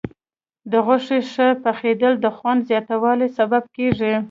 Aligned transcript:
د 0.71 0.73
غوښې 0.85 1.19
ښه 1.31 1.47
پخېدل 1.63 2.13
د 2.19 2.25
خوند 2.35 2.59
زیاتوالي 2.69 3.27
سبب 3.37 3.63
کېږي. 3.75 4.13